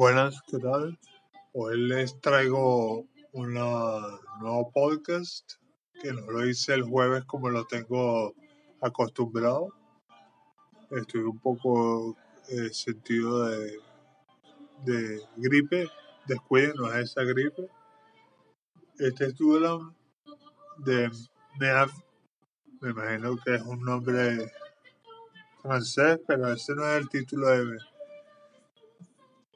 Buenas, 0.00 0.40
¿qué 0.46 0.56
tal? 0.56 0.98
Hoy 1.52 1.78
les 1.78 2.18
traigo 2.22 3.04
un 3.34 3.52
nuevo 3.52 4.72
podcast 4.72 5.56
que 6.00 6.10
no 6.10 6.22
lo 6.22 6.48
hice 6.48 6.72
el 6.72 6.84
jueves 6.84 7.26
como 7.26 7.50
lo 7.50 7.66
tengo 7.66 8.34
acostumbrado. 8.80 9.68
Estoy 10.90 11.20
un 11.20 11.38
poco 11.38 12.16
eh, 12.48 12.70
sentido 12.72 13.46
de, 13.50 13.78
de 14.86 15.22
gripe, 15.36 15.86
descuiden, 16.26 16.76
no 16.76 16.90
es 16.94 17.10
esa 17.10 17.22
gripe. 17.22 17.68
Este 18.98 19.26
es 19.26 19.34
de 20.78 21.10
Meav, 21.58 21.90
me 22.80 22.88
imagino 22.88 23.36
que 23.44 23.56
es 23.56 23.62
un 23.64 23.82
nombre 23.82 24.50
francés, 25.60 26.18
pero 26.26 26.50
ese 26.50 26.74
no 26.74 26.88
es 26.88 27.02
el 27.02 27.08
título 27.10 27.48
de, 27.48 27.76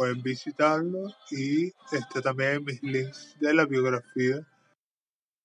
pueden 0.02 0.22
visitarlo 0.22 1.14
y 1.30 1.72
está 1.92 2.20
también 2.22 2.54
en 2.54 2.64
mis 2.64 2.82
links 2.82 3.36
de 3.38 3.54
la 3.54 3.66
biografía. 3.66 4.44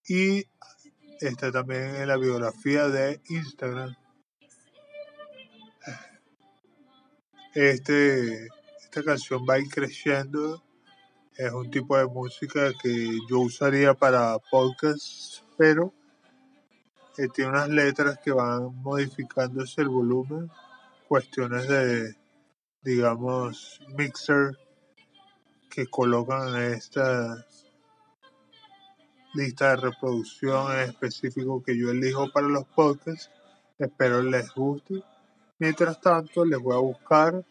Y 0.08 0.46
está 1.22 1.52
también 1.52 1.96
en 1.96 2.08
la 2.08 2.18
biografía 2.18 2.88
de 2.90 3.22
Instagram. 3.30 3.96
Este, 7.54 8.48
esta 8.84 9.04
canción 9.04 9.46
va 9.50 9.56
a 9.56 9.60
ir 9.60 9.70
creciendo. 9.70 10.64
Es 11.36 11.52
un 11.52 11.70
tipo 11.72 11.98
de 11.98 12.06
música 12.06 12.72
que 12.82 13.18
yo 13.30 13.40
usaría 13.40 13.94
para 13.94 14.38
podcasts, 14.52 15.44
pero 15.58 15.94
eh, 17.18 17.28
tiene 17.34 17.52
unas 17.52 17.70
letras 17.70 18.20
que 18.20 18.32
van 18.32 18.76
modificándose 18.82 19.82
el 19.82 19.90
volumen, 19.90 20.52
cuestiones 21.08 21.68
de, 21.68 22.16
digamos, 22.84 23.82
mixer 23.96 24.58
que 25.70 25.88
colocan 25.88 26.56
esta 26.62 27.46
lista 29.38 29.70
de 29.70 29.76
reproducción 29.76 30.72
en 30.72 30.90
específico 30.90 31.62
que 31.62 31.78
yo 31.78 31.92
elijo 31.92 32.32
para 32.32 32.48
los 32.48 32.66
podcasts. 32.66 33.30
Espero 33.78 34.24
les 34.24 34.52
guste. 34.52 35.04
Mientras 35.60 36.02
tanto, 36.02 36.44
les 36.44 36.60
voy 36.60 36.76
a 36.76 36.80
buscar 36.80 37.46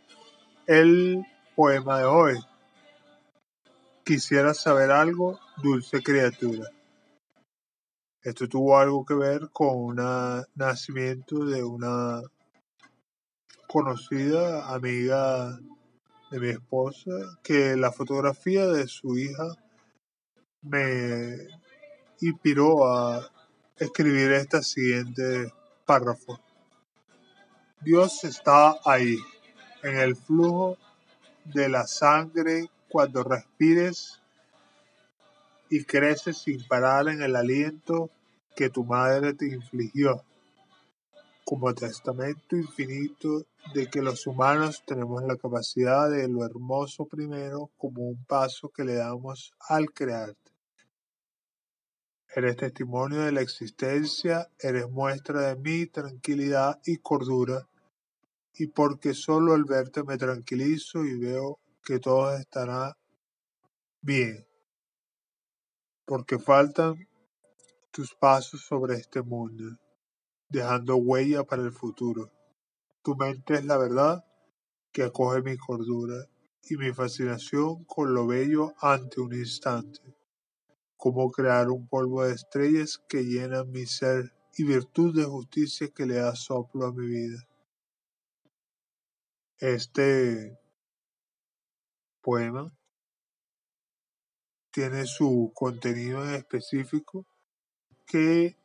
el 0.67 1.25
poema 1.55 1.99
de 1.99 2.05
hoy. 2.05 2.35
Quisiera 4.05 4.53
saber 4.53 4.91
algo, 4.91 5.39
dulce 5.63 6.03
criatura. 6.03 6.69
Esto 8.21 8.49
tuvo 8.49 8.77
algo 8.79 9.05
que 9.05 9.15
ver 9.15 9.51
con 9.53 9.77
un 9.77 10.45
nacimiento 10.57 11.45
de 11.45 11.63
una 11.63 12.21
conocida 13.69 14.75
amiga 14.75 15.57
de 16.33 16.41
mi 16.41 16.49
esposa 16.49 17.13
que 17.45 17.77
la 17.77 17.93
fotografía 17.93 18.67
de 18.67 18.89
su 18.89 19.17
hija 19.17 19.47
me 20.63 21.37
inspiró 22.21 22.87
a 22.87 23.31
escribir 23.77 24.33
este 24.33 24.63
siguiente 24.63 25.53
párrafo. 25.85 26.41
Dios 27.81 28.25
está 28.25 28.77
ahí, 28.85 29.19
en 29.83 29.97
el 29.99 30.17
flujo 30.17 30.77
de 31.45 31.69
la 31.69 31.87
sangre 31.87 32.69
cuando 32.89 33.23
respires 33.23 34.21
y 35.69 35.85
creces 35.85 36.39
sin 36.39 36.67
parar 36.67 37.09
en 37.09 37.23
el 37.23 37.37
aliento 37.37 38.11
que 38.55 38.71
tu 38.71 38.85
madre 38.85 39.35
te 39.35 39.47
infligió, 39.47 40.25
como 41.45 41.75
testamento 41.75 42.57
infinito 42.57 43.45
de 43.75 43.89
que 43.89 44.01
los 44.01 44.27
humanos 44.27 44.83
tenemos 44.87 45.23
la 45.25 45.37
capacidad 45.37 46.11
de 46.11 46.27
lo 46.29 46.45
hermoso 46.45 47.05
primero 47.05 47.71
como 47.77 48.03
un 48.03 48.25
paso 48.25 48.71
que 48.71 48.85
le 48.85 48.95
damos 48.95 49.53
al 49.69 49.93
crearte. 49.93 50.46
Eres 52.37 52.57
testimonio 52.57 53.23
de 53.23 53.33
la 53.33 53.41
existencia, 53.41 54.47
eres 54.59 54.91
muestra 54.91 55.41
de 55.41 55.57
mi 55.57 55.87
tranquilidad 55.87 56.79
y 56.85 56.99
cordura, 56.99 57.67
y 58.53 58.67
porque 58.67 59.15
solo 59.15 59.55
al 59.55 59.65
verte 59.65 60.05
me 60.05 60.19
tranquilizo 60.19 61.03
y 61.03 61.19
veo 61.19 61.59
que 61.83 61.99
todo 61.99 62.37
estará 62.37 62.95
bien, 64.03 64.47
porque 66.05 66.39
faltan 66.39 67.09
tus 67.91 68.15
pasos 68.15 68.61
sobre 68.61 68.97
este 68.97 69.23
mundo, 69.23 69.79
dejando 70.51 70.97
huella 70.97 71.43
para 71.43 71.63
el 71.63 71.73
futuro. 71.73 72.31
Tu 73.01 73.17
mente 73.17 73.55
es 73.55 73.65
la 73.65 73.79
verdad 73.79 74.23
que 74.93 75.05
acoge 75.05 75.41
mi 75.41 75.57
cordura 75.57 76.27
y 76.69 76.77
mi 76.77 76.93
fascinación 76.93 77.85
con 77.87 78.13
lo 78.13 78.27
bello 78.27 78.75
ante 78.83 79.23
un 79.23 79.33
instante 79.33 80.16
cómo 80.97 81.31
crear 81.31 81.71
un 81.71 81.87
polvo 81.89 82.25
de 82.25 82.35
estrellas 82.35 83.03
que 83.09 83.25
llena 83.25 83.65
mi 83.65 83.87
ser 83.87 84.33
y 84.57 84.65
virtud 84.65 85.15
de 85.15 85.25
justicia 85.25 85.89
que 85.89 86.07
le 86.07 86.17
da 86.17 86.35
soplo 86.35 86.87
a 86.87 86.93
mi 86.93 87.07
vida. 87.07 87.47
Este 89.59 90.59
poema 92.21 92.77
tiene 94.71 95.07
su 95.07 95.53
contenido 95.55 96.23
en 96.25 96.35
específico 96.35 97.27
que 98.07 98.57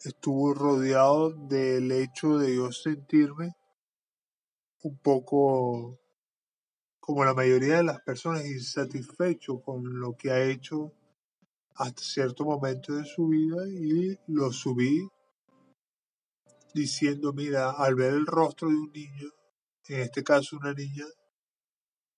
estuvo 0.00 0.54
rodeado 0.54 1.30
del 1.30 1.92
hecho 1.92 2.38
de 2.38 2.56
yo 2.56 2.72
sentirme 2.72 3.54
un 4.82 4.96
poco 4.98 5.98
como 7.00 7.24
la 7.24 7.34
mayoría 7.34 7.78
de 7.78 7.84
las 7.84 8.00
personas 8.00 8.46
insatisfecho 8.46 9.60
con 9.60 10.00
lo 10.00 10.16
que 10.16 10.30
ha 10.30 10.42
hecho 10.42 10.92
hasta 11.80 12.02
cierto 12.02 12.44
momento 12.44 12.94
de 12.94 13.06
su 13.06 13.28
vida 13.28 13.66
y 13.66 14.18
lo 14.26 14.52
subí 14.52 15.08
diciendo, 16.74 17.32
mira, 17.32 17.70
al 17.70 17.94
ver 17.94 18.12
el 18.12 18.26
rostro 18.26 18.68
de 18.68 18.74
un 18.74 18.92
niño, 18.92 19.30
en 19.88 20.00
este 20.00 20.22
caso 20.22 20.58
una 20.58 20.74
niña, 20.74 21.06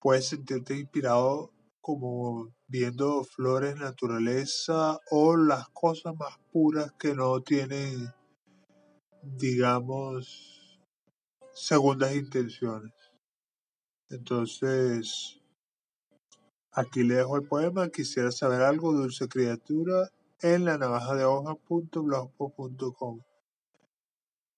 puedes 0.01 0.27
sentirte 0.27 0.77
inspirado 0.77 1.53
como 1.79 2.53
viendo 2.67 3.23
flores, 3.23 3.77
naturaleza 3.77 4.99
o 5.11 5.37
las 5.37 5.69
cosas 5.69 6.13
más 6.19 6.37
puras 6.51 6.91
que 6.99 7.15
no 7.15 7.39
tienen, 7.39 8.13
digamos, 9.21 10.77
segundas 11.53 12.13
intenciones. 12.13 12.91
Entonces, 14.09 15.39
Aquí 16.73 17.03
le 17.03 17.15
dejo 17.15 17.37
el 17.37 17.47
poema. 17.47 17.89
Quisiera 17.89 18.31
saber 18.31 18.61
algo, 18.61 18.93
dulce 18.93 19.27
criatura, 19.27 20.09
en 20.41 20.65
la 20.65 20.77
navaja 20.77 21.15
de 21.15 21.23
hoja.blogspot.com. 21.25 23.21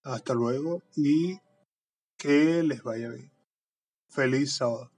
Hasta 0.03 0.33
luego 0.33 0.81
y 0.95 1.37
que 2.17 2.63
les 2.63 2.83
vaya 2.83 3.09
bien. 3.09 3.31
Feliz 4.09 4.55
sábado. 4.55 4.94